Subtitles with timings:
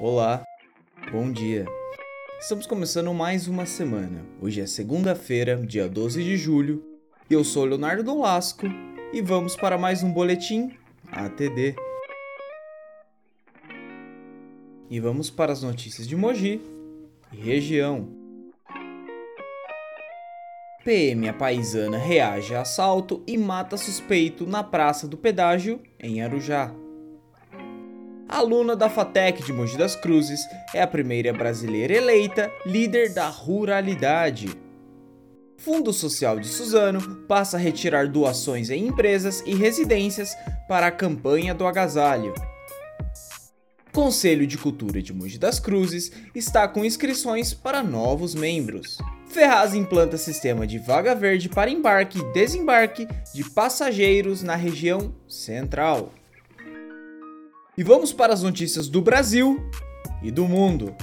[0.00, 0.44] Olá,
[1.10, 1.66] bom dia.
[2.38, 4.24] Estamos começando mais uma semana.
[4.40, 6.84] Hoje é segunda-feira, dia 12 de julho,
[7.28, 8.64] eu sou Leonardo Dolasco
[9.12, 10.72] e vamos para mais um boletim
[11.10, 11.74] ATD.
[14.88, 16.60] E vamos para as notícias de Mogi
[17.32, 18.08] e região.
[20.84, 26.72] PM a paisana reage a assalto e mata suspeito na Praça do Pedágio, em Arujá.
[28.28, 34.48] Aluna da FATEC de Mogi das Cruzes é a primeira brasileira eleita líder da ruralidade.
[35.56, 40.36] Fundo Social de Suzano passa a retirar doações em empresas e residências
[40.68, 42.34] para a campanha do agasalho.
[43.94, 48.98] Conselho de Cultura de Mogi das Cruzes está com inscrições para novos membros.
[49.26, 56.12] Ferraz implanta sistema de vaga verde para embarque e desembarque de passageiros na região central.
[57.78, 59.64] E vamos para as notícias do Brasil
[60.20, 60.96] e do mundo.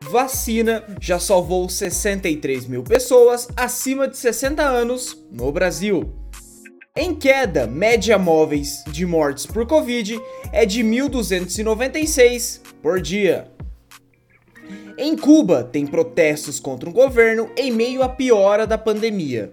[0.00, 6.12] Vacina já salvou 63 mil pessoas acima de 60 anos no Brasil.
[6.96, 13.48] Em queda, média móveis de mortes por Covid é de 1.296 por dia.
[14.98, 19.52] Em Cuba, tem protestos contra o governo em meio à piora da pandemia.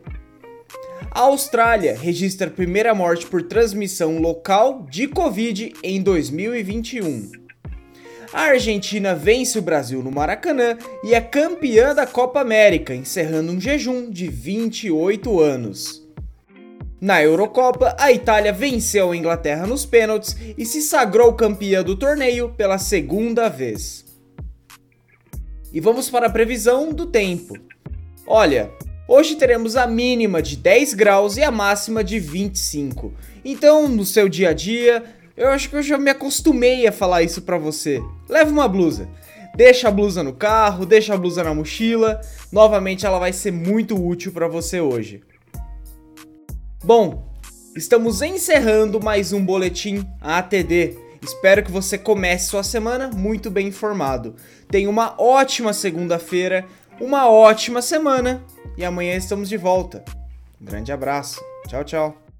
[1.09, 7.31] A Austrália registra a primeira morte por transmissão local de Covid em 2021.
[8.33, 13.59] A Argentina vence o Brasil no Maracanã e é campeã da Copa América, encerrando um
[13.59, 16.02] jejum de 28 anos.
[17.02, 22.49] Na Eurocopa, a Itália venceu a Inglaterra nos pênaltis e se sagrou campeã do torneio
[22.49, 24.05] pela segunda vez.
[25.73, 27.55] E vamos para a previsão do tempo.
[28.27, 28.71] Olha,
[29.14, 33.14] Hoje teremos a mínima de 10 graus e a máxima de 25.
[33.44, 35.04] Então, no seu dia a dia,
[35.36, 38.02] eu acho que eu já me acostumei a falar isso para você.
[38.30, 39.09] Leve uma blusa.
[39.54, 42.22] Deixa a blusa no carro, deixa a blusa na mochila.
[42.54, 45.21] Novamente ela vai ser muito útil para você hoje.
[46.82, 47.36] Bom,
[47.76, 50.98] estamos encerrando mais um boletim ATD.
[51.21, 54.38] Espero que você comece sua semana muito bem informado.
[54.70, 56.66] Tenha uma ótima segunda-feira,
[56.98, 58.42] uma ótima semana
[58.81, 60.03] e amanhã estamos de volta.
[60.59, 61.39] Um grande abraço.
[61.67, 62.30] Tchau, tchau.